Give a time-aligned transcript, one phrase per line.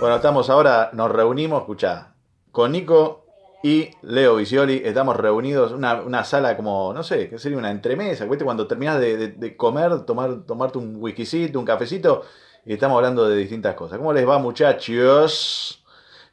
[0.00, 2.14] Bueno, estamos ahora, nos reunimos, escuchá,
[2.50, 3.26] con Nico
[3.62, 7.58] y Leo Visioli, estamos reunidos en una, una sala como, no sé, ¿qué sería?
[7.58, 8.44] Una entremesa, ¿viste?
[8.44, 12.24] Cuando terminás de, de- de comer, tomar, tomarte un whiskycito, un cafecito,
[12.64, 13.98] y estamos hablando de distintas cosas.
[13.98, 15.84] ¿Cómo les va, muchachos?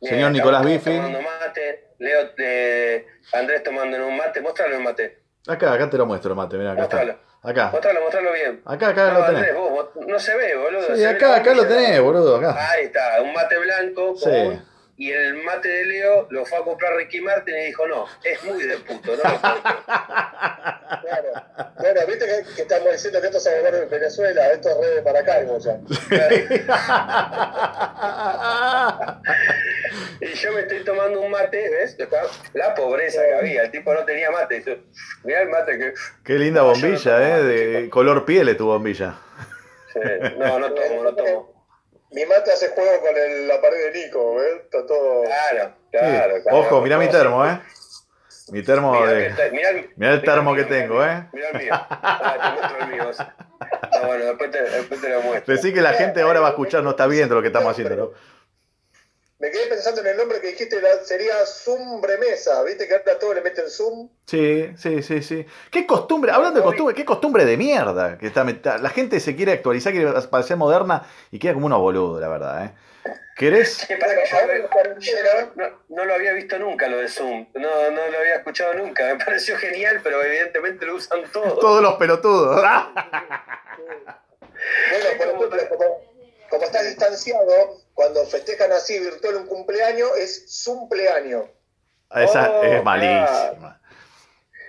[0.01, 0.97] Señor Nicolás Biffin.
[1.01, 5.23] Tomando mate, Leo, eh, Andrés tomando un mate, mostralo el mate.
[5.47, 6.97] Acá, acá te lo muestro, mate, mirá, acá está.
[6.97, 7.27] Mostralo.
[7.43, 8.61] Acá, Mostralo, mostralo bien.
[8.65, 9.59] acá, acá no, lo Andrés, tenés.
[9.61, 10.81] vos, vos- no se ve, boludo.
[10.95, 12.71] Sí, se acá, acá lo tenés, boludo, acá.
[12.71, 14.59] Ahí está, un mate blanco Sí.
[14.97, 18.43] Y el mate de Leo lo fue a comprar Ricky Martin y dijo, no, es
[18.43, 19.39] muy de puto, no lo.
[20.87, 21.29] Claro.
[21.79, 24.69] Bueno, viste que, que estamos diciendo que esto se va a ver en Venezuela, esto
[24.69, 25.79] es re para acá, ya.
[30.21, 31.97] Y yo me estoy tomando un mate, ¿ves?
[32.53, 34.63] La pobreza que había, el tipo no tenía mate.
[34.65, 34.75] Yo,
[35.23, 35.93] Mirá el mate que...
[36.23, 37.43] Qué linda no bombilla, ¿eh?
[37.43, 39.15] De color piel es tu bombilla.
[39.93, 39.99] Sí,
[40.37, 41.56] No, no tomo, no tomo.
[42.11, 44.61] Mi mate hace juego con el- la pared de Nico, ¿ves?
[44.63, 45.23] Está todo.
[45.23, 45.97] Claro, Sí.
[45.97, 46.33] claro.
[46.43, 46.57] claro.
[46.59, 47.59] Ojo, mirá mi termo, ¿eh?
[48.49, 49.27] Mi termo Mirá, de...
[49.27, 51.27] está- mirá el, mirá el termo que tengo, ¿eh?
[51.33, 51.71] Mirá el mío.
[51.73, 53.11] Ah, te muestro el mío.
[53.91, 55.53] Ah, bueno, después te, después te lo muestro.
[55.55, 57.95] Decí que la gente ahora va a escuchar, no está viendo lo que estamos haciendo,
[57.95, 58.11] ¿no?
[59.39, 62.63] Me quedé pensando en el nombre que dijiste, sería Zumbremesa.
[62.63, 64.09] ¿Viste que ahora todo le meten Zoom?
[64.25, 65.45] Sí, sí, sí, sí.
[65.71, 68.17] Qué costumbre, hablando de costumbre, qué costumbre de mierda.
[68.17, 68.43] Que está,
[68.79, 72.65] la gente se quiere actualizar, quiere parecer moderna y queda como unos boludos, la verdad,
[72.65, 72.73] ¿eh?
[73.35, 73.85] ¿Querés?
[73.85, 73.99] Que
[75.89, 77.47] no lo había visto nunca lo de Zoom.
[77.53, 79.05] No, no lo había escuchado nunca.
[79.13, 81.59] Me pareció genial, pero evidentemente lo usan todos.
[81.59, 82.55] Todos los pelotudos.
[82.55, 82.97] Bueno,
[85.17, 86.01] por ejemplo, como,
[86.49, 91.45] como estás distanciado, cuando festejan así virtual un cumpleaños, es Zumpleaños.
[92.15, 93.81] Esa Oh, es malísima.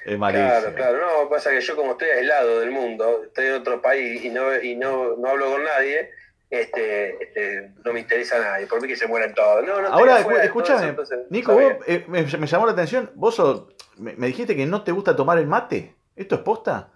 [0.07, 0.49] Es malísima.
[0.49, 0.99] Claro, claro.
[1.25, 4.59] No, pasa que yo como estoy aislado del mundo, estoy en otro país y no,
[4.59, 6.11] y no, no hablo con nadie,
[6.49, 8.67] este, este, no me interesa a nadie.
[8.67, 9.63] Por mí que se mueran todos.
[9.63, 10.97] No, no Ahora, escu- escúchame,
[11.29, 13.65] Nico, vos, eh, me, me llamó la atención, vos sos-
[13.99, 15.95] me, me dijiste que no te gusta tomar el mate.
[16.17, 16.89] ¿Esto es posta?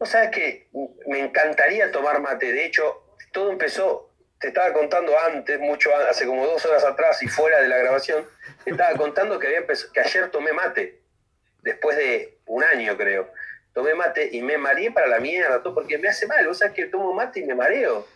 [0.00, 0.68] Vos sabés que
[1.06, 2.52] me encantaría tomar mate.
[2.52, 4.07] De hecho, todo empezó,
[4.40, 8.26] te estaba contando antes, mucho hace como dos horas atrás y fuera de la grabación,
[8.64, 11.00] te estaba contando que, había empezado- que ayer tomé mate,
[11.62, 13.30] después de un año creo.
[13.72, 16.46] Tomé mate y me mareé para la mierda, todo, porque me hace mal.
[16.46, 18.06] Vos sabés que tomo mate y me mareo.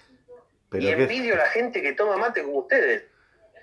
[0.71, 3.05] Pero y que- envidio a la gente que toma mate como ustedes.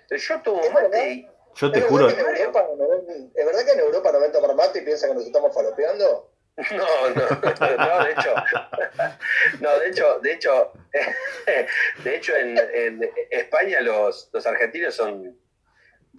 [0.07, 1.27] Pero yo tomo mate y...
[1.55, 4.11] yo te ¿Es juro, verdad, que en Europa no ven- ¿Es verdad que en Europa
[4.11, 6.28] no ven tomar mate y piensan que nos estamos falopeando?
[6.71, 7.29] No, no,
[7.77, 8.35] no, de hecho,
[9.61, 10.73] no, de hecho, de hecho,
[12.03, 15.37] de hecho en, en España los, los argentinos son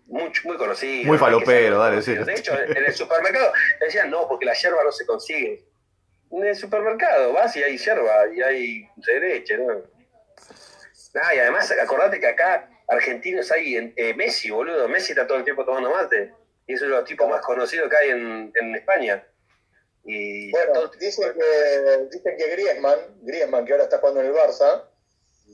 [0.07, 1.07] muy, muy conocidos.
[1.07, 2.15] Muy falopero, dale, sí.
[2.15, 5.65] De hecho, en el supermercado decían no, porque la yerba no se consigue.
[6.31, 9.83] En el supermercado vas y hay yerba y hay dulce de leche, ¿no?
[11.23, 14.89] Ah, y además, acordate que acá argentinos hay en, eh, Messi, boludo.
[14.89, 16.33] Messi está todo el tiempo tomando mate.
[16.67, 19.25] Y es uno de los tipos más conocidos que hay en, en España.
[20.05, 24.85] Y Bueno, dicen que, dicen que Griezmann, Griezmann que ahora está jugando en el Barça,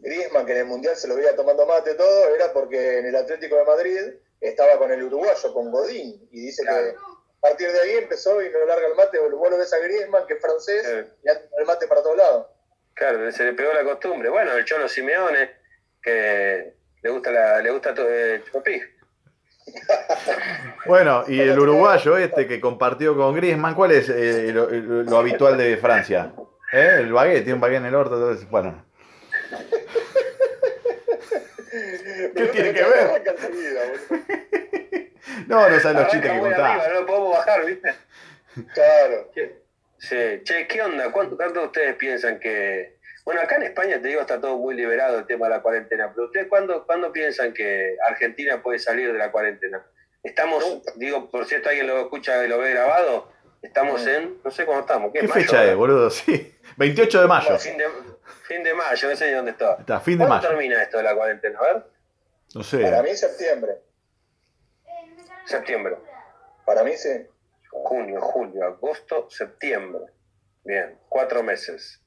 [0.02, 3.16] Griezmann que en el Mundial se lo veía tomando mate todo, era porque en el
[3.16, 4.00] Atlético de Madrid
[4.40, 6.84] estaba con el uruguayo, con Godín, y dice Claro.
[6.92, 9.78] que a partir de ahí empezó y no larga el mate, vos lo ves a
[9.78, 11.12] Griezmann, que es francés, Sí.
[11.24, 12.46] y anda el mate para todos lados.
[12.94, 14.28] Claro, se le pegó la costumbre.
[14.30, 15.50] Bueno, el Cholo Simeone,
[16.02, 18.80] que le gusta la, le gusta todo el Chupapi.
[20.86, 25.58] Bueno, y el uruguayo este que compartió con Griezmann, ¿cuál es eh, lo, lo habitual
[25.58, 26.32] de Francia?
[26.72, 26.98] ¿Eh?
[27.00, 28.84] El baguette, tiene un baguette en el orto, entonces, bueno.
[31.70, 33.24] ¿Qué tiene que ver?
[35.46, 36.88] No, no sabes los chistes que contaba.
[36.88, 37.94] no lo podemos bajar, ¿viste?
[38.74, 39.30] Claro.
[39.98, 40.16] Sí.
[40.44, 41.12] Che, ¿qué onda?
[41.12, 42.95] ¿Cuánto, ¿Cuánto ustedes piensan que...
[43.26, 46.12] Bueno, acá en España, te digo, está todo muy liberado el tema de la cuarentena,
[46.14, 49.84] pero ustedes cuándo, cuándo piensan que Argentina puede salir de la cuarentena?
[50.22, 50.64] Estamos,
[50.94, 53.32] digo, por cierto, alguien lo escucha y lo ve grabado,
[53.62, 55.12] estamos en, no sé cuándo estamos.
[55.12, 55.70] ¿Qué mayo fecha ahora?
[55.72, 56.10] es, boludo?
[56.10, 57.58] Sí, 28 de mayo.
[57.58, 57.84] Fin de,
[58.44, 59.74] fin de mayo, no sé ni dónde está.
[59.74, 60.48] Está, fin de ¿Cuándo mayo.
[60.48, 61.58] termina esto de la cuarentena?
[61.58, 61.84] A ver,
[62.54, 62.78] No sé.
[62.78, 63.72] Para mí septiembre.
[65.46, 65.96] septiembre,
[66.64, 67.26] Para mí sí.
[67.70, 70.04] junio, julio, agosto, septiembre.
[70.62, 72.00] Bien, cuatro meses.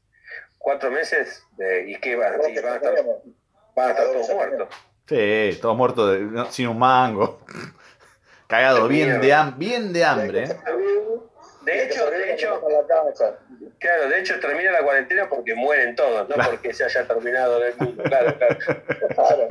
[0.60, 2.94] Cuatro meses de, y qué va, y van a estar,
[3.76, 4.68] van a estar todos muertos.
[5.08, 7.40] Sí, todos muertos de- no, sin un mango.
[8.48, 10.44] Cagado, bien de, bien de hambre.
[10.44, 10.56] ¿eh?
[11.62, 12.62] De hecho, de hecho,
[13.80, 17.76] Claro, de hecho termina la cuarentena porque mueren todos, no porque se haya terminado el
[17.78, 18.04] mundo.
[18.04, 18.58] Claro, claro.
[19.16, 19.48] Claro.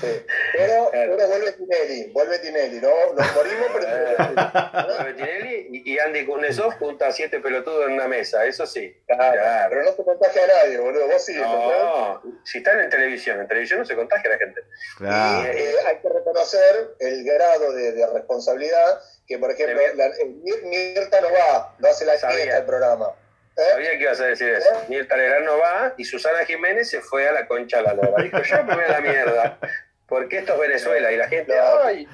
[0.00, 0.26] Sí.
[0.56, 0.90] Pero,
[1.28, 2.90] vuelve Tinelli, vuelve Tinelli, ¿no?
[3.14, 3.86] Nos morimos, pero
[4.96, 8.94] Vuelve Tinelli y, Andy Kuznetsov junta a siete pelotudos en una mesa, eso sí.
[9.06, 9.68] Claro, Claro.
[9.70, 11.06] pero no se contagia a nadie, boludo.
[11.08, 11.78] Vos sí, ¿entendés?
[11.82, 14.60] No, si están en televisión, en televisión no se contagia la gente.
[14.98, 15.52] Claro.
[15.52, 20.26] Y eh, hay que reconocer el grado de, de responsabilidad que, por ejemplo, la- eh,
[20.42, 23.12] Mir- Mirta no va, no hace la fiesta del programa.
[23.56, 23.60] ¿Eh?
[23.72, 24.68] Sabía que ibas a decir eso.
[24.88, 28.22] Mirta Legrand no va y Susana Jiménez se fue a la concha de la lora.
[28.22, 29.58] Dijo, yo me voy a la mierda.
[30.06, 31.54] Porque esto es Venezuela y la gente,
[31.84, 32.06] ay,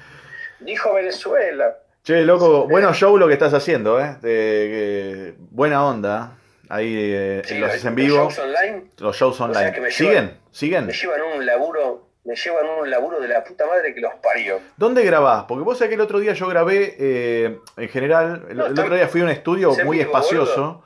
[0.59, 1.77] dijo Venezuela.
[2.03, 4.15] Che, loco, bueno show lo que estás haciendo, ¿eh?
[4.21, 6.37] De- que- buena onda.
[6.69, 9.71] Ahí eh, Sí, los los haces en vivo, shows online los shows sea online.
[9.73, 10.37] que me llevan- ¿Siguen?
[10.51, 10.85] ¿Siguen?
[10.85, 14.59] me llevan un laburo, me llevan un laburo de la puta madre que los parió.
[14.77, 15.45] ¿Dónde grabás?
[15.47, 18.71] Porque vos sabés que el otro día yo grabé, eh, en general, el, No, el
[18.71, 20.83] está- otro día fui a un estudio es en muy vivo, espacioso.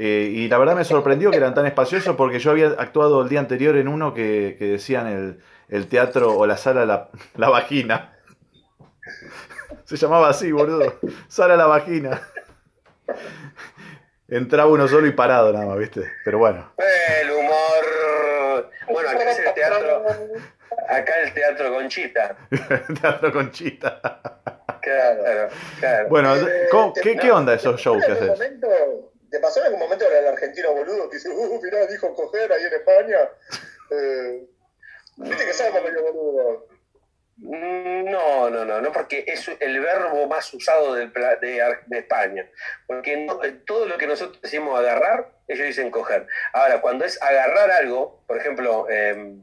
[0.00, 3.28] Eh, y la verdad me sorprendió que eran tan espaciosos porque yo había actuado el
[3.28, 7.48] día anterior en uno que, que decían el, el teatro o la sala La, la
[7.50, 8.16] Vagina.
[9.84, 10.98] Se llamaba así, boludo.
[11.28, 12.20] Sala La Vagina.
[14.28, 16.02] Entraba uno solo y parado nada más, ¿viste?
[16.24, 16.72] Pero bueno.
[17.22, 18.70] El humor.
[18.92, 20.04] Bueno, acá es el teatro,
[20.88, 22.36] acá el teatro Conchita.
[23.00, 24.00] Teatro Conchita.
[24.80, 25.48] Claro,
[25.80, 26.08] claro.
[26.08, 28.50] Bueno, Eh, ¿cómo- te- ¿qué, qué onda esos shows que ¿En algún haces?
[29.30, 32.64] ¿Te pasó en algún momento el argentino boludo que dice, uh, mirá, dijo coger ahí
[32.64, 33.18] en España?
[33.92, 34.46] Eh,
[35.16, 36.68] Viste que medio boludo.
[37.38, 42.48] Mm, No, no, no, no, porque es el verbo más usado de, de España.
[42.86, 46.26] Porque no- eh, todo lo que nosotros decimos agarrar, ellos dicen coger.
[46.52, 49.34] Ahora, cuando es agarrar algo, por ejemplo, eh,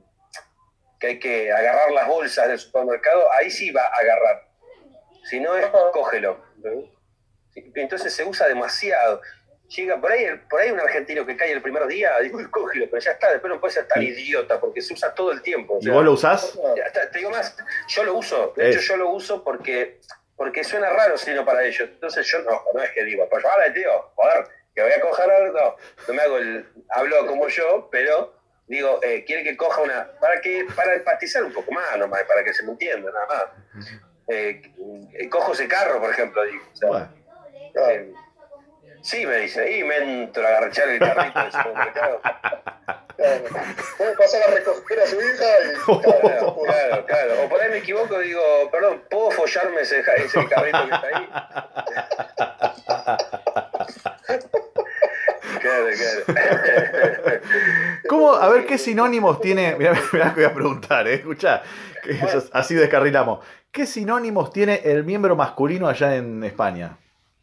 [1.01, 4.48] que hay que agarrar las bolsas del supermercado, ahí sí va a agarrar.
[5.25, 6.42] Si no es, cógelo.
[7.75, 9.22] Entonces se usa demasiado.
[9.75, 12.86] Llega por ahí, por ahí un argentino que cae el primer día, digo, "Uy, cógelo,
[12.90, 15.75] pero ya está, después no puede ser tan idiota porque se usa todo el tiempo.
[15.75, 16.58] o ¿Y vos lo usás?
[17.12, 17.56] te digo más,
[17.90, 18.75] yo lo uso, de Es.
[18.78, 20.00] hecho yo lo uso porque,
[20.38, 21.90] porque suena raro si no para ellos.
[21.92, 25.31] Entonces yo no, no es que digo, pues vale tío, joder, que voy a coger
[25.31, 25.75] algo, no,
[26.08, 28.36] no me hago el, hablo como yo, pero
[28.68, 32.42] digo, eh, quiere que coja una, para que, para empatizar un poco más, nomás, para
[32.44, 33.88] que se me entienda, nada más.
[34.30, 34.62] Eh,
[35.14, 37.14] eh, cojo ese carro, por ejemplo, digo, o sea, Bueno.
[37.90, 38.14] Eh,
[39.07, 42.21] sí, me dice, y me entro a agarchar el carrito del supermercado.
[43.15, 43.44] Claro.
[43.98, 45.68] Puede pasar a recoger a su hija y.
[46.21, 47.33] Claro, claro, claro.
[47.44, 50.56] O por ahí me equivoco y digo, perdón, ¿puedo follarme ese, carrito que
[50.94, 51.30] está ahí?
[55.62, 57.42] Claro, claro.
[58.07, 58.33] ¿Cómo?
[58.36, 59.75] A ver, ¿qué sinónimos tiene?
[59.75, 61.15] Mirá, mirá que voy a preguntar, ¿eh?
[61.15, 61.62] Escuchá,
[62.04, 63.45] que eso es- así descarrilamos.
[63.71, 66.98] ¿Qué sinónimos tiene el miembro masculino allá en España?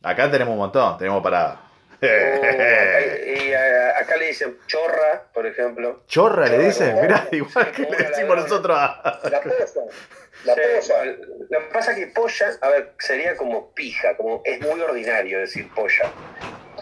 [0.04, 1.50] Acá tenemos un montón, tenemos para...
[2.04, 6.02] Acá- y eh, acá le dicen chorra, por ejemplo.
[6.06, 7.00] ¿Chorra le dicen?
[7.00, 8.42] Mirá, igual Sí, que le decimos ladrona.
[8.42, 9.20] nosotros a...
[9.30, 9.56] La polla.
[10.44, 10.60] La Sí,
[11.48, 15.40] Lo que pasa es que polla, a ver, sería como pija, como es muy ordinario
[15.40, 16.10] decir polla.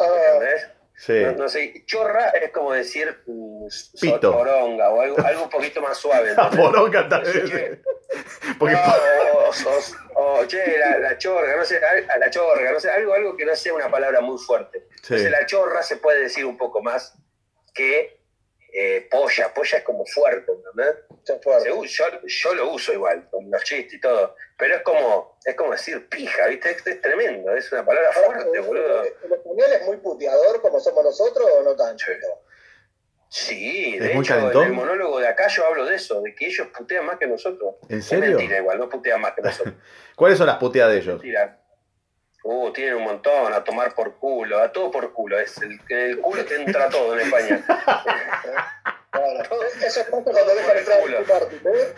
[0.01, 0.69] Ah, ¿Entendés?
[0.97, 1.21] Sí.
[1.25, 4.33] No, no sé, chorra es como decir mm, so- Pito.
[4.33, 6.31] poronga o algo, algo un poquito más suave.
[6.37, 6.59] ¿entendés?
[6.61, 7.79] Poronga tal vez.
[8.12, 8.75] Que- Porque...
[8.75, 12.91] No, o, o- o, che, la, la chorga, no sé, a la chorga, no sé,
[12.91, 14.87] algo, algo que no sea una palabra muy fuerte.
[15.03, 15.14] Sí.
[15.14, 17.15] Entonces la chorra se puede decir un poco más
[17.75, 18.20] que
[18.75, 20.96] eh, polla, polla es como fuerte, ¿entendés?
[21.25, 21.60] ya fue.
[21.60, 25.39] Se u- yo, yo lo uso igual, con los chistes y todo, pero es como,
[25.44, 26.70] es como decir pija, ¿viste?
[26.70, 29.03] Es, es tremendo, es una palabra fuerte, boludo.
[29.05, 32.03] ¿El español es muy puteador como somos nosotros o no tanto?
[32.05, 32.13] Sí,
[33.34, 33.48] ¿Es
[34.01, 36.69] de muy hecho, en el monólogo de acá yo hablo de eso, de que ellos
[36.77, 37.77] putean más que nosotros.
[37.89, 38.36] ¿En Es serio?
[38.36, 39.74] mentira igual, no putean más que nosotros.
[40.17, 41.15] ¿Cuáles son las puteadas de ellos?
[41.15, 41.58] Mentira.
[42.44, 45.39] Uh, tienen un montón, a tomar por culo, a todo por culo.
[45.39, 47.65] Es el, en el culo te entra todo en España.
[49.12, 49.60] Claro.
[49.86, 51.94] Eso es cuando dejan entrar a Ricky Martin, ¿eh?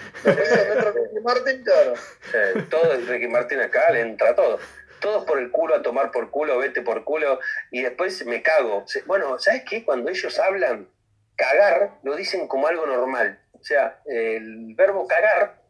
[0.75, 1.95] Entra Ricky Martin, claro.
[2.23, 4.59] Sí, todo el Ricky Martín acá le entra todo.
[5.01, 7.39] Todos por el culo, a tomar por culo, vete por culo.
[7.71, 8.85] Y después me cago.
[9.07, 9.85] Bueno, ¿sabes qué?
[9.85, 10.89] Cuando ellos hablan,
[11.37, 13.41] cagar, lo dicen como algo normal.
[13.53, 15.61] O sea, el verbo cagar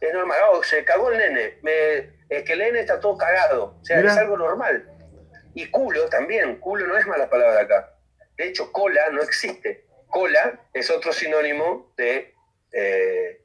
[0.00, 0.38] es normal.
[0.52, 1.58] Oh, se cagó el nene.
[1.62, 3.76] Me- es que el nene está todo cagado.
[3.80, 4.88] O sea, es algo normal.
[5.54, 6.60] Y culo también.
[6.60, 7.92] Culo no es mala palabra acá.
[8.36, 9.84] De hecho, cola no existe.
[10.08, 12.34] Cola es otro sinónimo de,
[12.72, 13.42] eh,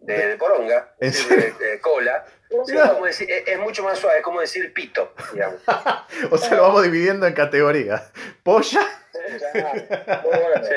[0.00, 0.94] de, de poronga.
[1.00, 2.24] ¿En Es de- de cola.
[2.50, 5.60] Como decir- es- es mucho más suave, es como decir pito, digamos.
[6.30, 8.10] O sea, lo vamos dividiendo en categorías.
[8.42, 8.80] Polla.
[9.12, 10.74] Sí.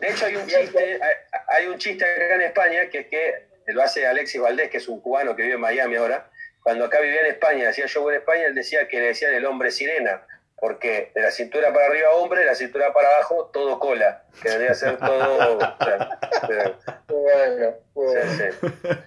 [0.00, 1.00] De hecho, hay un chiste,
[1.48, 4.88] hay, un chiste acá en España que es que lo hace Alexis Valdés, que es
[4.88, 6.28] un cubano que vive en Miami ahora.
[6.62, 9.44] Cuando acá vivía en España, hacía show en España, él decía que le decían el
[9.46, 10.24] hombre sirena
[10.60, 14.48] Porque de la cintura para arriba hombre, de la cintura para abajo todo cola, que
[14.48, 15.56] debería ser todo...
[15.56, 18.22] o sea, pero- Bueno, Sí, bueno.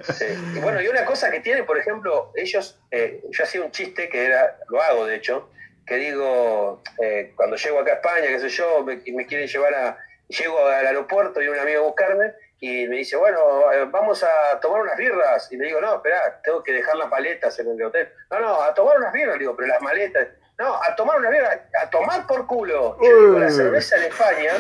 [0.04, 0.26] sí, sí.
[0.56, 4.10] Y bueno, y una cosa que tiene, por ejemplo, ellos, eh, yo hacía un chiste
[4.10, 5.50] que era, lo hago de hecho,
[5.86, 9.74] que digo, eh, cuando llego acá a España, qué sé yo, me, me quieren llevar
[9.74, 14.24] a, llego al aeropuerto y un amigo a buscarme y me dice, bueno, eh, vamos
[14.24, 15.52] a tomar unas birras.
[15.52, 18.10] Y le digo, no, espera, tengo que dejar las maletas en el hotel.
[18.32, 20.28] No, no, a tomar unas birras, le digo, pero las maletas.
[20.58, 22.98] No, a tomar una birras, a tomar por culo.
[23.02, 24.54] Yo digo, la cerveza en España,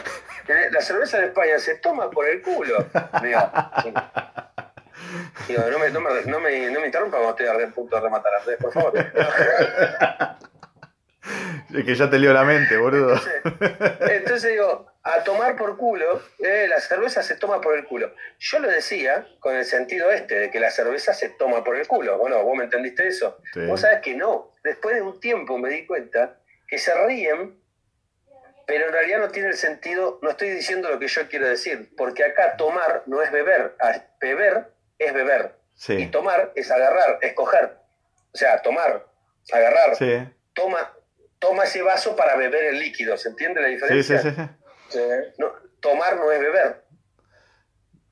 [0.71, 2.85] la cerveza en España se toma por el culo.
[3.23, 3.39] Digo.
[5.47, 8.01] Digo, no me, no me, no me, no me interrumpa cuando estoy a punto de
[8.01, 8.93] rematar, Andrés, por favor.
[11.73, 13.13] Es que ya te leo la mente, boludo.
[13.13, 18.13] Entonces, entonces digo, a tomar por culo, eh, la cerveza se toma por el culo.
[18.39, 21.87] Yo lo decía con el sentido este, de que la cerveza se toma por el
[21.87, 22.17] culo.
[22.17, 23.37] Bueno, vos me entendiste eso.
[23.53, 23.65] Sí.
[23.65, 24.51] Vos sabés que no.
[24.63, 27.59] Después de un tiempo me di cuenta que se ríen,
[28.67, 31.91] pero en realidad no tiene el sentido, no estoy diciendo lo que yo quiero decir,
[31.95, 33.75] porque acá tomar no es beber,
[34.19, 35.55] beber es beber.
[35.89, 37.77] Y tomar es agarrar, es coger.
[38.33, 39.05] O sea, tomar,
[39.53, 40.27] agarrar, Sí.
[40.53, 40.91] toma,
[41.45, 44.19] toma ese vaso para beber el líquido, ¿se entiende la diferencia?
[44.21, 44.49] sí, sí, sí.
[44.89, 44.99] Sí.
[45.37, 46.85] No, tomar no es beber.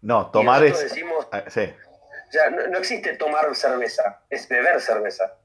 [0.02, 0.72] No, tomar y es.
[0.72, 1.74] nosotros decimos, ah, Sí.
[2.32, 5.38] sea, no, no existe tomar cerveza, es beber cerveza.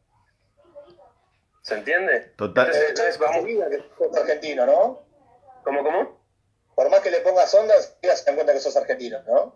[1.62, 2.33] ¿Se entiende?
[2.37, 2.66] Total.
[2.66, 3.45] Entonces, entonces vamos,
[3.99, 5.07] sos argentino, ¿no?
[5.62, 6.18] ¿cómo, cómo?
[6.75, 9.54] Por más que le pongas ondas, ya se dan cuenta que sos argentino, ¿no?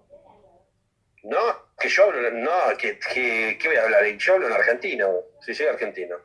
[1.22, 4.04] No, que yo hablo, no, que, que, ¿qué voy a hablar?
[4.04, 5.08] Yo hablo en argentino,
[5.40, 6.16] si soy argentino.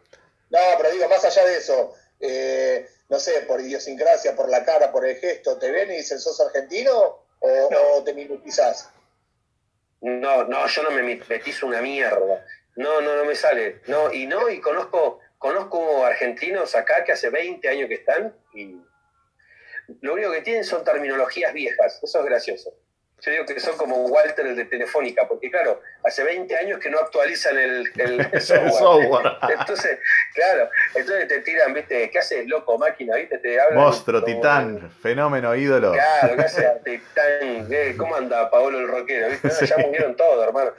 [0.49, 4.91] No, pero digo, más allá de eso, eh, no sé, por idiosincrasia, por la cara,
[4.91, 7.81] por el gesto, ¿te ven y dicen sos argentino o, No.
[7.95, 8.89] o te mimetizás?
[10.01, 12.45] No, no, yo no me met- metizo una mierda.
[12.75, 13.81] No, no, no me sale.
[13.87, 18.77] No, y no, y conozco, conozco argentinos acá que hace 20 años que están y
[20.01, 21.99] lo único que tienen son terminologías viejas.
[22.03, 22.73] Eso es gracioso.
[23.19, 26.87] Yo digo que son como Walter el de Telefónica, porque claro, hace 20 años que
[26.91, 29.31] no actualizan el, el- el software.
[29.59, 29.99] Entonces,
[30.35, 33.15] claro, entonces te tiran, viste, ¿qué haces, loco, máquina?
[33.15, 33.39] ¿Viste?
[33.39, 35.93] Te hablan Monstruo, como- titán, fenómeno, ídolo.
[35.93, 37.67] Claro, ¿qué haces, titán?
[37.71, 39.29] Eh, ¿Cómo anda Paolo el rockero?
[39.29, 39.47] ¿Viste?
[39.47, 40.71] No, Ya murieron todos, hermano.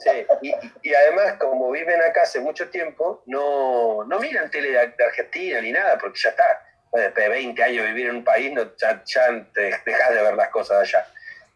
[0.00, 5.04] Sí, y, y además, como viven acá hace mucho tiempo, no, no miran tele de,
[5.04, 6.44] Argentina ni nada, porque ya está.
[6.92, 10.34] Después de 20 años vivir en un país, no, ya, ya te dejas de ver
[10.34, 11.06] las cosas allá.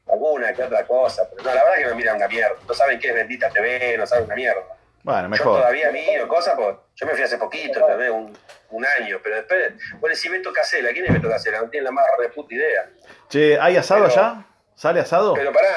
[0.06, 2.56] Alguna que otra cosa, pero no, la verdad que me miran una mierda.
[2.68, 4.62] No saben qué es Bendita TV, no saben una mierda.
[5.02, 5.58] Bueno, Yo mejor.
[5.60, 8.38] todavía mío, cosas, pues, yo me fui hace poquito, también, un,
[8.70, 11.60] un año, pero después, bueno, si Beto Casela, ¿quién es Beto Casela?
[11.60, 12.90] No tiene la más reputa idea.
[13.28, 14.46] Che, ¿hay asado Pero- allá?
[14.74, 15.34] ¿Sale asado?
[15.34, 15.68] Pero pará,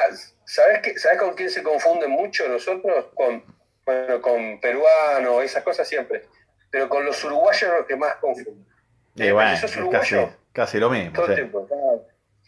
[0.44, 3.06] ¿sabes, qué, ¿sabes con quién se confunden mucho nosotros?
[3.14, 3.44] Con,
[3.84, 6.26] bueno, con peruanos, esas cosas siempre.
[6.70, 8.66] Pero con los uruguayos es lo que más confunden.
[9.14, 10.16] Y bueno, ¿Sos es casi,
[10.52, 11.12] casi lo mismo.
[11.12, 11.36] Todo el sí.
[11.36, 11.68] tiempo.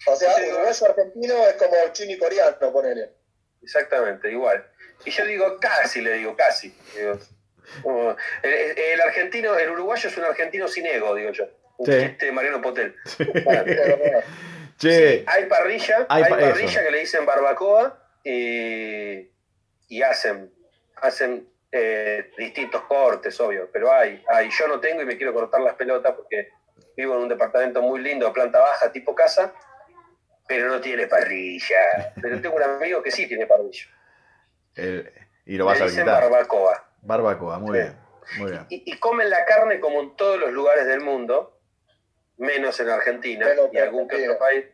[0.07, 3.11] O sea, Sí, uruguayo argentino es como chino y coreano, ponele.
[3.63, 4.67] Exactamente, igual.
[5.05, 6.75] Y yo digo casi, le digo casi.
[6.97, 7.19] Digo,
[8.43, 11.45] el, argentino, el uruguayo es un argentino sin ego, digo yo.
[11.85, 11.93] Sí.
[11.93, 12.95] de Mariano Potel.
[14.79, 16.81] Che, Sí, hay parrilla, Hay hay, pa- parrilla eso.
[16.83, 19.31] que le dicen barbacoa y,
[19.89, 20.51] y hacen,
[20.97, 24.49] hacen eh, distintos cortes, obvio, pero hay, hay.
[24.59, 26.49] Yo no tengo y me quiero cortar las pelotas porque
[26.97, 29.53] vivo en un departamento muy lindo, planta baja, tipo casa,
[30.51, 32.13] pero no tiene parrilla.
[32.21, 33.87] Pero tengo un amigo que sí tiene parrilla.
[34.75, 35.09] el-
[35.47, 36.23] y lo vas le a dicen quitar.
[36.23, 36.85] barbacoa.
[37.03, 37.83] Barbacoa, muy Sí.
[37.85, 37.97] bien.
[38.39, 38.67] Muy bien.
[38.69, 41.57] Y, y comen la carne como en todos los lugares del mundo,
[42.37, 44.65] menos en Argentina y en algún que otro país,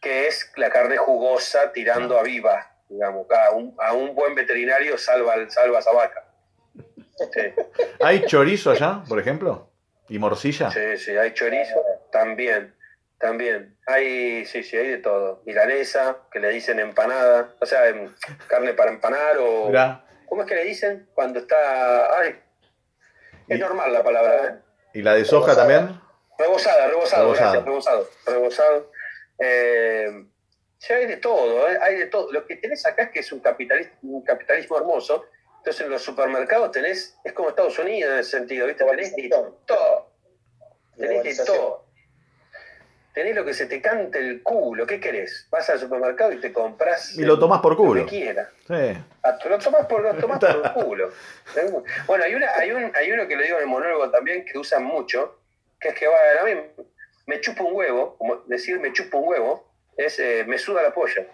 [0.00, 2.68] que es la carne jugosa tirando a viva.
[2.88, 6.24] Digamos, a un, a un buen veterinario salva, salva a esa vaca.
[7.32, 7.40] Sí,
[8.00, 9.70] ¿Hay chorizo allá, por ejemplo?
[10.08, 10.70] ¿Y morcilla?
[10.70, 12.74] sí, sí, hay chorizo, también,
[13.22, 13.78] también.
[13.86, 15.42] Hay, sí, sí, hay de todo.
[15.46, 18.12] Milanesa, que le dicen empanada, o sea, em,
[18.48, 19.68] carne para empanar o...
[19.68, 20.04] Mirá.
[20.28, 22.18] ¿Cómo es que le dicen cuando está...?
[22.18, 22.38] Ay,
[23.48, 24.58] es Y- normal la palabra, ¿eh?
[24.94, 25.98] ¿Y la de soja también?
[26.36, 27.52] Rebosada, rebosado, Rebozado.
[27.52, 28.90] gracias, rebosado, rebosado.
[29.38, 30.26] Eh,
[30.78, 31.78] sí, hay de todo, ¿eh?
[31.80, 32.30] hay de todo.
[32.32, 35.24] Lo que tenés acá es que es un capitalismo, un capitalismo hermoso.
[35.58, 38.84] Entonces en los supermercados tenés, es como Estados Unidos en ese sentido, ¿viste?
[38.84, 39.28] Tenés de
[39.66, 40.10] todo.
[40.96, 41.81] Tenés de todo.
[43.12, 44.86] Tenés lo que se te cante el culo.
[44.86, 45.46] ¿Qué querés?
[45.50, 48.00] Vas al supermercado y te compras Y lo tomás por culo.
[48.00, 48.48] Lo que quieras.
[48.66, 48.98] Sí.
[49.22, 51.12] Ah, lo tomás por, lo tomás por el culo.
[52.06, 54.58] Bueno, hay, una, hay, un, hay uno que lo digo en el monólogo también que
[54.58, 55.38] usan mucho,
[55.78, 56.52] que es que va a mí
[57.26, 60.92] me chupa un huevo, como decir me chupa un huevo, es eh, me suda la
[60.92, 61.26] polla.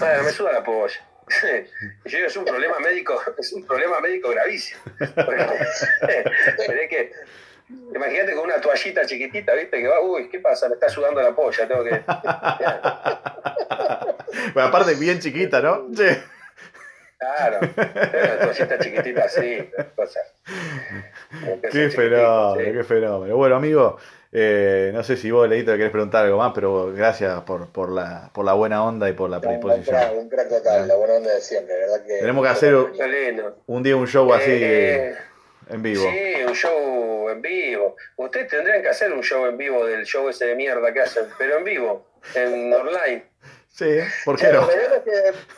[0.00, 1.00] Me suda la polla.
[2.04, 4.80] Yo digo, es un problema médico, es un problema médico gravísimo.
[4.98, 5.42] Pero
[6.82, 7.12] es que
[7.94, 9.80] Imagínate con una toallita chiquitita, ¿viste?
[9.80, 10.68] Que va, uy, ¿qué pasa?
[10.68, 12.00] Me está sudando la polla, tengo que.
[14.52, 15.86] Bueno, aparte, bien chiquita, ¿no?
[15.96, 16.04] Sí.
[17.18, 20.22] Claro, una toallita chiquitita así, cosas.
[21.72, 23.36] Qué fenómeno, qué fenómeno.
[23.36, 23.96] Bueno, amigo,
[24.32, 28.28] eh, no sé si vos, Leito, querés preguntar algo más, pero gracias por, por, la,
[28.34, 30.18] por la buena onda y por la Un crack, predisposición.
[30.18, 32.04] un crack total, la buena onda de siempre, ¿verdad?
[32.04, 32.74] Que Tenemos que hacer.
[33.66, 35.14] Un día un show así Eh,
[35.70, 36.02] en vivo.
[36.02, 37.96] Sí, un show en vivo.
[38.16, 41.26] Ustedes tendrían que hacer un show en vivo del show ese de mierda que hacen,
[41.38, 43.24] pero en vivo, en online.
[43.68, 44.70] Sí, ¿por qué Claro, no?
[44.70, 45.02] es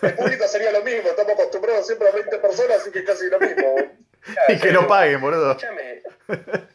[0.01, 3.29] que el público sería lo mismo, estamos acostumbrados siempre a 20 personas, así que casi
[3.31, 3.75] lo mismo.
[4.49, 5.53] Y que no paguen, boludo.
[5.53, 6.03] Escúchame.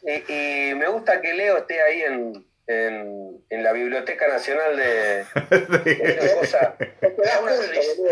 [0.04, 5.26] Y, y me gusta que Leo esté ahí en, en, en la Biblioteca Nacional de.
[5.50, 8.02] una cosa- Te das una tristeza.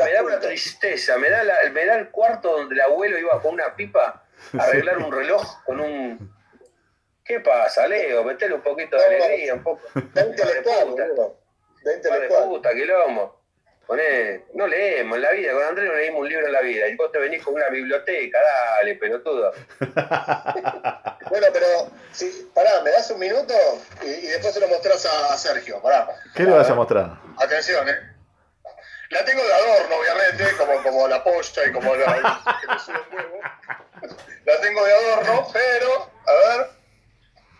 [0.00, 1.16] me da una tristeza.
[1.18, 4.24] Me da, la- me da el cuarto donde el abuelo iba con una pipa
[4.58, 6.36] arreglar un reloj con un.
[7.24, 8.22] ¿Qué pasa, Leo?
[8.24, 9.82] Metele un poquito de alegría, un poco.
[10.14, 10.94] Da intelectual,
[11.84, 12.44] de intelectual.
[12.44, 13.40] puta, quilombo.
[13.86, 16.88] Poné, no leemos en la vida, con Andrés no leímos un libro en la vida,
[16.88, 18.38] y vos te venís con una biblioteca,
[18.78, 19.52] dale, pelotudo.
[21.28, 21.66] Bueno, pero,
[22.12, 23.52] sí, pará, ¿me das un minuto?
[24.00, 26.08] Y, y después se lo mostrás a, a Sergio, pará.
[26.36, 27.18] ¿Qué le vas a mostrar?
[27.38, 28.15] Atención, ¿eh?
[29.10, 33.00] La tengo de adorno, obviamente, como, como la polla y como la que me sube
[33.10, 33.40] un huevo.
[34.44, 36.66] La tengo de adorno, pero, a ver,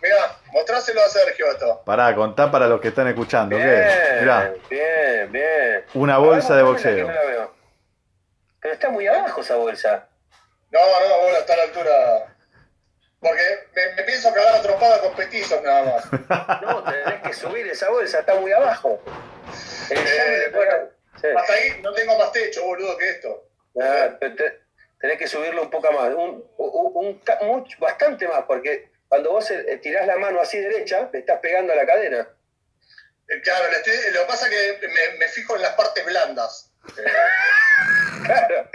[0.03, 1.83] mira, mostráselo a Sergio esto.
[1.85, 3.57] Pará, contá para los que están escuchando.
[3.57, 3.63] ¿qué?
[3.65, 5.85] Bien, Mirá, bien, bien.
[5.95, 7.07] una bolsa de boxeo.
[7.07, 7.49] no la.
[8.61, 10.09] Pero está muy abajo esa bolsa.
[10.73, 12.27] No, no, bueno, está a la altura.
[13.21, 13.43] Porque
[13.75, 16.61] me, me pienso cagar a trompada con petizos nada más.
[16.63, 19.01] No, tenés que subir esa bolsa, está muy abajo.
[19.91, 21.27] El le pone- sí.
[21.37, 23.49] Hasta ahí no tengo más techo, boludo, que esto.
[23.81, 24.61] Ah, te- te-
[25.01, 29.51] tenés que subirlo un poco más, un, un- un mucho, bastante más, porque cuando vos
[29.51, 32.29] eh, tirás la mano así derecha, estás pegando a la cadena.
[33.29, 36.05] Eh, Claro, le estoy- lo que pasa es que me, me fijo en las partes
[36.05, 36.73] blandas.
[36.99, 37.05] Eh,
[38.27, 38.69] Claro,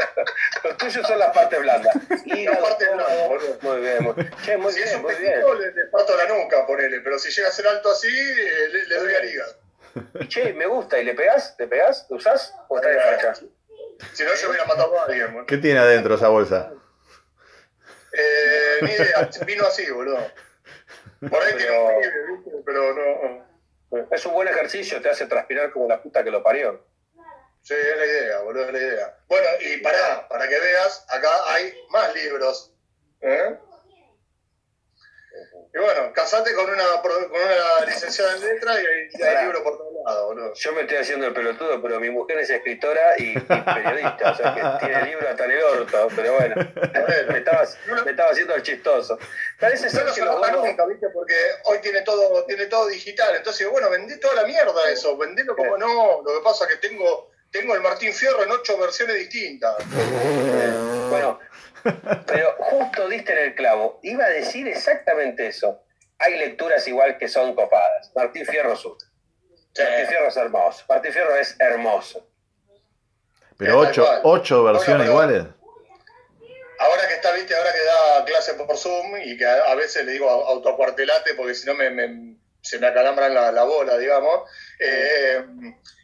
[0.63, 1.93] los tuyos son las partes blandas.
[2.25, 3.30] Y Las partes blandas.
[3.62, 4.13] Muy bien, muy,
[4.45, 5.41] che, muy si es bien, un muy bien.
[5.60, 7.01] le, le parto la nuca, ponele.
[7.01, 9.56] Pero si llega a ser alto así, le, le doy al hígado.
[10.19, 11.56] Y che, me gusta, ¿y le pegás?
[11.58, 12.06] ¿Le pegás?
[12.10, 12.54] ¿Lo usás?
[12.67, 13.34] ¿O estás de facha?
[14.13, 15.27] Si no, yo hubiera matado a alguien.
[15.27, 15.45] boludo.
[15.45, 16.71] ¿Qué tiene adentro esa bolsa?
[18.13, 20.19] Eh, ni idea, vino así, boludo.
[21.30, 22.51] Por ahí tiene un ¿viste?
[22.65, 23.51] pero no.
[24.10, 26.86] Es un buen ejercicio, te hace transpirar como la puta que lo parió.
[27.62, 29.17] Sí, es la idea, boludo, es la idea.
[29.27, 32.73] Bueno, y pará, para que veas, acá hay más libros.
[33.21, 33.58] ¿eh?
[35.73, 39.93] Y bueno, casate con una, con una licenciada en letra y hay, libros por todos
[40.05, 40.53] lados, boludo.
[40.53, 44.36] Yo me estoy haciendo el pelotudo, pero mi mujer es escritora y, y periodista, o
[44.36, 46.55] sea que tiene libros hasta en el orto, pero bueno,
[47.29, 47.63] me estaba,
[48.03, 49.17] me estaba haciendo el chistoso.
[49.60, 50.65] Parece ser lo que los saca buenos...
[50.65, 51.07] nunca, ¿viste?
[51.10, 53.36] Porque hoy tiene todo, tiene todo digital.
[53.36, 55.15] Entonces, bueno, vendí toda la mierda eso.
[55.17, 56.21] Vendelo como no.
[56.21, 59.75] Lo que pasa es que tengo, tengo el Martín Fierro en ocho versiones distintas.
[61.10, 61.39] Bueno,
[62.28, 64.00] pero justo diste en el clavo.
[64.04, 65.82] Iba a decir exactamente eso.
[66.20, 68.12] Hay lecturas igual que son copadas.
[68.15, 68.98] Martín Fierro Sur.
[69.78, 70.86] Martín Fierro es hermoso.
[70.88, 72.28] Martín Fierro es hermoso.
[73.58, 75.54] Pero ocho, ocho versiones Bueno, iguales.
[76.80, 80.04] Ahora que está, viste, ahora que da clase por Zoom y que a, a veces
[80.06, 84.50] le digo autocuartelate porque si no me, me- se me acalambran la, la bola, digamos.
[84.80, 85.44] eh,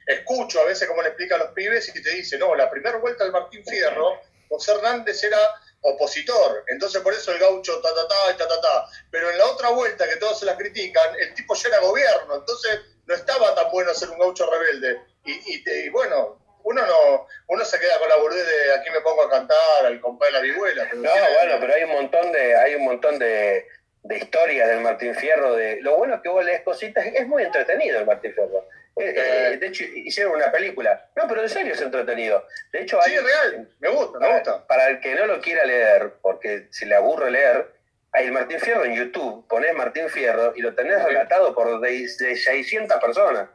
[0.06, 2.98] escucho a veces cómo le explican a los pibes y te dice, no, la primera
[2.98, 5.38] vuelta del Martín Fierro, José Hernández era
[5.82, 8.86] opositor, entonces por eso el gaucho ta ta ta y ta ta ta.
[9.12, 12.36] Pero en la otra vuelta que todos se la critican, el tipo ya era gobierno,
[12.36, 15.02] entonces no estaba tan bueno ser un gaucho rebelde.
[15.24, 19.00] Y, y y bueno, uno no, uno se queda con la boludez de aquí me
[19.02, 20.86] pongo a cantar, al compadre de la vihuela.
[20.96, 21.10] No,
[21.40, 23.66] bueno, pero hay un montón de, hay un montón de,
[24.04, 25.56] de historias del Martín Fierro.
[25.56, 28.68] De, lo bueno que vos lees cositas, es muy entretenido el Martín Fierro.
[29.00, 31.10] Eh, eh, de hecho, hicieron una película.
[31.16, 32.46] No, pero en serio es entretenido.
[32.72, 34.68] De hecho, hay, Sí, es real, me gusta, me gusta.
[34.68, 37.74] para el que no lo quiera leer, porque si le aburre leer,
[38.12, 41.90] hay el Martín Fierro en YouTube, ponés Martín Fierro y lo tenés relatado por de,
[41.92, 43.50] de 600 personas.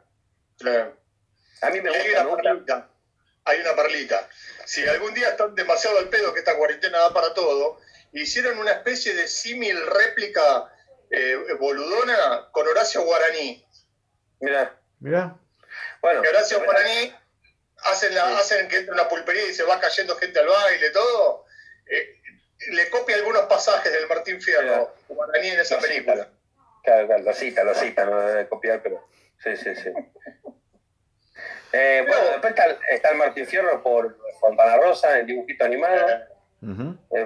[0.59, 0.95] Claro.
[1.61, 2.43] A mí me hay gusta, me una gusta.
[2.43, 2.89] perlita,
[3.45, 4.29] hay una perlita.
[4.65, 7.79] Si algún día están demasiado al pedo que esta cuarentena da para todo,
[8.13, 10.71] hicieron una especie de símil réplica
[11.09, 13.65] eh, boludona con Horacio Guaraní.
[14.39, 15.35] Mira, Mirá.
[16.01, 16.21] bueno.
[16.21, 17.13] Que Horacio Guaraní
[17.83, 21.45] hacen, la, hacen que entra una pulpería y se va cayendo gente al baile, todo.
[21.85, 22.21] Eh,
[22.71, 26.29] le copia algunos pasajes del Martín Fierro, Guaraní en esa Lo cita, película.
[26.83, 29.05] Claro, claro, lo cita, lo cita, no debe copiar, pero.
[29.43, 29.89] Sí, sí, sí.
[31.73, 36.07] Eh, bueno, después está, está el Martín Fierro por Fontana Rosa, en dibujito animado.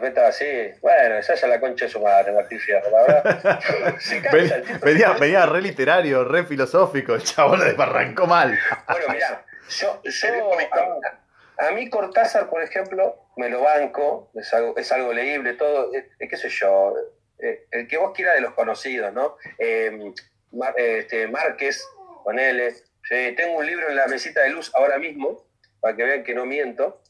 [0.04, 0.46] Estaba así,
[0.82, 3.60] bueno, esa ya la concha de su madre, Martín Fierro, la verdad.
[4.00, 8.58] Se cansa, Ven- el tipo venía, re literario, re filosófico, el chabón le arrancó mal.
[8.90, 10.52] Bueno, mirá, yo, yo
[11.58, 15.94] a, a mí Cortázar, por ejemplo, me lo banco, es algo, es algo leíble, todo,
[15.94, 16.96] eh, qué sé yo,
[17.40, 19.38] eh, el que vos quieras de los conocidos, ¿no?
[19.60, 20.14] Eh,
[20.52, 21.84] Mar- eh, este, Márquez,
[22.24, 25.46] ponele, sí, tengo un libro en la mesita de luz ahora mismo,
[25.80, 27.02] para que vean que no miento,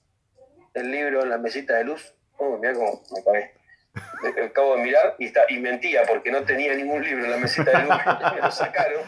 [0.73, 3.39] el libro en la mesita de luz, oh, mirá cómo me.
[3.39, 7.37] Eh, Acabo de mirar y, está, y mentía porque no tenía ningún libro en la
[7.37, 7.97] mesita de luz,
[8.35, 9.01] me lo sacaron.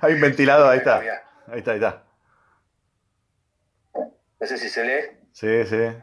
[0.00, 0.98] Hay un ventilador, ahí está.
[1.46, 2.02] Ahí está, ahí está.
[4.40, 5.16] No sé si se lee.
[5.32, 5.76] Sí, sí.
[5.76, 5.94] de,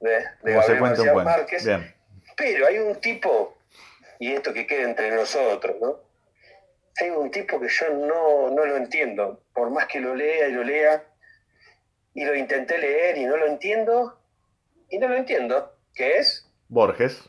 [0.00, 1.24] de Como se Gabriel cuenta un.
[1.24, 1.64] Márquez.
[1.64, 1.94] Bien.
[2.36, 3.56] Pero hay un tipo,
[4.18, 6.00] y esto que queda entre nosotros, ¿no?
[7.00, 9.42] Hay un tipo que yo no, no lo entiendo.
[9.52, 11.04] Por más que lo lea y lo lea,
[12.14, 14.18] y lo intenté leer y no lo entiendo,
[14.88, 17.22] y no lo entiendo, que es Borges.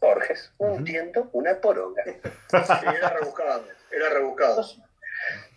[0.00, 0.52] Borges.
[0.58, 2.04] No entiendo una poronga.
[2.50, 3.64] Sí, era rebuscado.
[3.90, 4.64] Era rebuscado.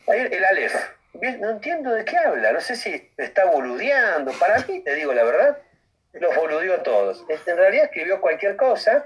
[0.08, 0.76] Ahí el Aleph.
[1.14, 4.32] Bien, No entiendo de qué habla, no sé si está boludeando.
[4.40, 5.58] Para mí, te digo la verdad,
[6.14, 7.26] los boludeó a todos.
[7.28, 9.06] Este, En realidad escribió cualquier cosa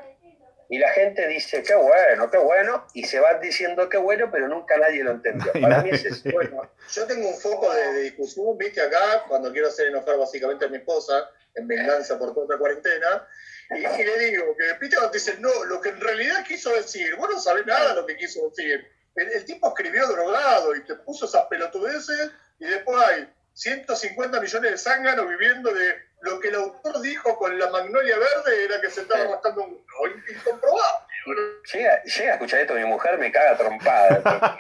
[0.70, 4.48] y la gente dice, qué bueno, qué bueno, y se van diciendo qué bueno, pero
[4.48, 5.52] nunca nadie lo entendió.
[5.62, 6.30] Para mí es eso.
[6.32, 10.66] Bueno, yo tengo un foco de, de discusión, viste, acá, cuando quiero hacer enojar básicamente
[10.66, 13.28] a mi esposa, en venganza por toda la cuarentena,
[13.72, 17.30] y, y le digo que, te dicen, no, lo que en realidad quiso decir, vos
[17.30, 18.86] no sabés nada de lo que quiso decir.
[19.16, 24.72] El, el tipo escribió drogado y te puso esas pelotudeces, y después hay 150 millones
[24.72, 28.90] de zánganos viviendo de lo que el autor dijo con la magnolia verde, era que
[28.90, 31.08] se estaba rascando un no, incomprobable.
[31.74, 34.58] Llega, llega a escuchar esto mi mujer, me caga trompada.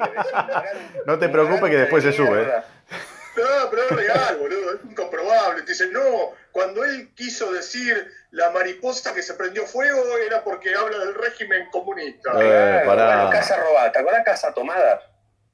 [1.05, 2.47] No te preocupes que después se sube,
[3.41, 3.63] mierda.
[3.63, 5.61] No, pero es real, boludo, es incomprobable.
[5.63, 10.73] Te dicen, no, cuando él quiso decir la mariposa que se prendió fuego era porque
[10.75, 12.31] habla del régimen comunista.
[12.41, 13.91] Eh, Claro, bueno, casa robada.
[13.91, 15.01] ¿Te acuerdas Casa Tomada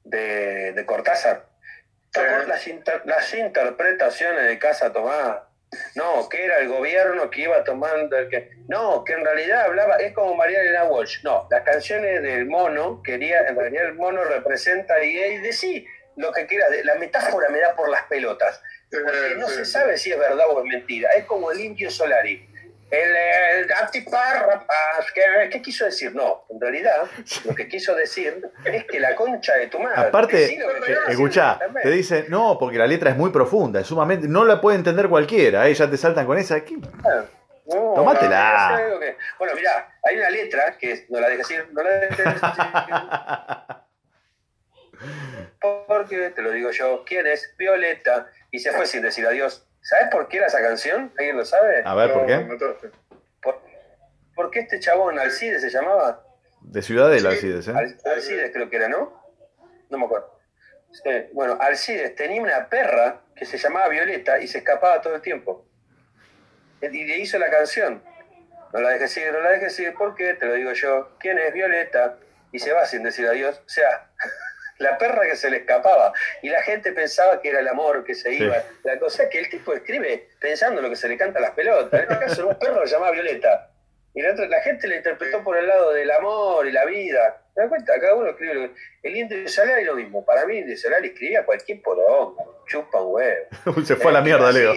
[0.04, 1.46] de, de Cortázar?
[2.12, 5.44] ¿Te acuerdas las, inter- las interpretaciones de Casa Tomada?
[5.94, 8.50] No, que era el gobierno que iba tomando el que.
[8.68, 11.22] No, que en realidad hablaba, es como María Elena Walsh.
[11.24, 15.86] No, las canciones del mono, quería, en realidad el mono representa y, y de sí,
[16.18, 18.60] lo que quiera, de- la metáfora me da por las pelotas.
[18.90, 21.10] Porque no se sabe si es verdad o es mentira.
[21.16, 22.46] Es como el indio Solari.
[22.90, 26.14] El, el antiparrapas, ¿qué, ¿qué quiso decir?
[26.14, 27.06] No, en realidad
[27.44, 30.00] lo que quiso decir es que la concha de tu madre.
[30.08, 30.58] Aparte, Sí, eh,
[31.58, 31.82] también.
[31.82, 35.06] te dicen, no, porque la letra es muy profunda, es sumamente, no la puede entender
[35.10, 36.64] cualquiera, eh, ya te saltan con esa.
[36.64, 36.76] ¿qué?
[37.66, 38.80] No, Tómatela.
[38.88, 38.98] no,
[39.38, 42.40] Bueno, mirá, hay una letra que no la dejes decir, no la dejes decir.
[45.86, 47.54] Porque, te lo digo yo, ¿quién es?
[47.56, 48.28] Violeta.
[48.50, 49.66] Y se fue sin decir adiós.
[49.80, 51.12] ¿Sabes por qué era esa canción?
[51.18, 51.82] ¿Alguien lo sabe?
[51.84, 52.90] A ver, ¿por No, qué?
[53.42, 53.62] Por-
[54.34, 56.22] porque este chabón, Alcides se llamaba.
[56.60, 57.36] De Ciudadela, Sí.
[57.36, 57.72] Alcides, ¿eh?
[57.76, 59.22] Al- Alcides creo que era, ¿no?
[59.90, 60.38] No me acuerdo.
[60.92, 65.22] Sí, Bueno, Alcides tenía una perra que se llamaba Violeta y se escapaba todo el
[65.22, 65.66] tiempo.
[66.80, 68.02] Y le hizo la canción.
[68.72, 70.34] No la dejes ir, no la dejes ir, ¿por qué?
[70.34, 71.16] Te lo digo yo.
[71.18, 72.18] ¿Quién es Violeta?
[72.52, 73.60] Y se va sin decir adiós.
[73.64, 74.10] O sea,
[74.78, 76.12] la perra que se le escapaba.
[76.42, 78.42] Y la gente pensaba que era el amor que se Sí.
[78.44, 78.56] iba.
[78.84, 81.52] La cosa que el tipo escribe pensando en lo que se le canta a las
[81.52, 81.92] pelotas.
[81.92, 83.70] En este caso era un perro que se llamaba Violeta.
[84.14, 87.42] Y la, otra- la gente la interpretó por el lado del amor y la vida.
[87.54, 88.00] ¿Te das cuenta?
[88.00, 88.54] Cada uno escribe.
[88.54, 90.24] lo que- El indio Solari lo mismo.
[90.24, 92.42] Para mí, el indio Solari escribía cualquier poronga.
[92.66, 93.46] Chupa un huevo.
[93.84, 94.74] Se fue a la mierda, Así- Leo.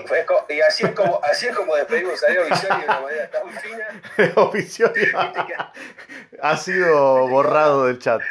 [0.50, 3.50] y así es como, así es como despedimos a Leo Visioni de una manera tan
[3.52, 3.88] fina.
[4.18, 4.32] Que,
[6.42, 8.22] ha sido borrado del chat.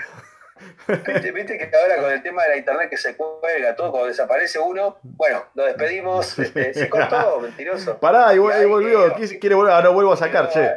[0.88, 4.08] Viste- viste que ahora con el tema de la internet que se cuelga todo, cuando
[4.08, 6.38] desaparece uno, bueno, lo despedimos.
[6.38, 7.96] Este, se cortó, mentiroso.
[8.00, 9.14] Pará, ahí, vol- ahí volvió.
[9.40, 10.70] Quiere volver, ahora vuelvo a sacar, che.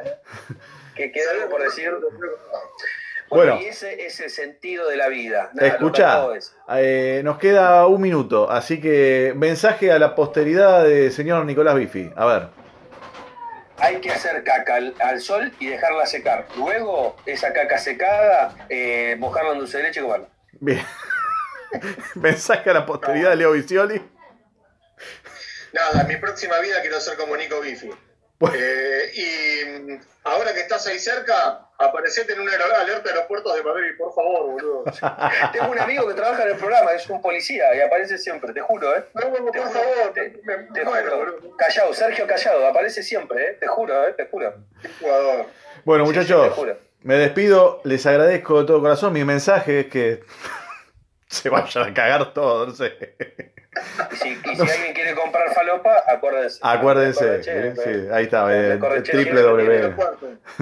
[0.95, 1.91] Que quedó algo por decir.
[3.29, 3.53] Bueno.
[3.55, 5.49] Bueno, y ese es el sentido de la vida.
[5.53, 6.23] Nada, Escuchá,
[6.77, 12.11] eh, nos queda un minuto, así que mensaje a la posteridad de señor Nicolás Bifi.
[12.15, 12.62] A ver.
[13.83, 16.47] Hay que hacer caca al, al sol y dejarla secar.
[16.55, 20.29] Luego, esa caca secada, eh, mojarla en dulce de leche y comerla.
[20.53, 20.85] Bien.
[22.15, 24.01] mensaje a la posteridad de Leo Visioli.
[25.73, 27.89] Nada, en mi próxima vida quiero ser como Nico Bifi.
[28.53, 33.87] Eh, y ahora que estás ahí cerca, aparecete en una alerta de aeropuertos de Madrid,
[33.97, 34.83] por favor, boludo.
[35.53, 38.59] Tengo un amigo que trabaja en el programa, es un policía y aparece siempre, te
[38.61, 39.05] juro, ¿eh?
[39.13, 41.17] No, no, Te por juro, favor, te, me, juro.
[41.17, 41.57] boludo.
[41.57, 43.57] Callado, Sergio Callado, aparece siempre, ¿eh?
[43.59, 44.13] Te juro, ¿eh?
[44.17, 44.53] Te juro.
[44.81, 45.45] Qué jugador.
[45.85, 46.77] Bueno, Sí, sí, muchachos, te juro.
[47.01, 47.81] me despido.
[47.85, 49.13] Les agradezco de todo corazón.
[49.13, 50.23] Mi mensaje es que
[51.33, 52.93] se vayan a cagar todo, no sé.
[54.11, 56.59] Y si, y si alguien quiere comprar falopa, acuérdense.
[56.61, 59.95] Acuérdense, eh, sí, ahí está, eh, triple W.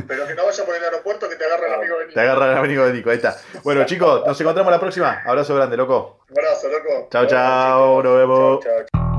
[0.08, 2.52] Pero que no vaya por el aeropuerto que te agarra el amigo de Te agarra
[2.54, 3.38] el amigo de Nico, ahí está.
[3.64, 5.22] Bueno, chicos, nos encontramos la próxima.
[5.26, 6.20] Abrazo grande, loco.
[6.30, 7.10] Un abrazo, loco.
[7.12, 8.64] Chao, chao, nos vemos.
[8.64, 9.11] Chao, chao.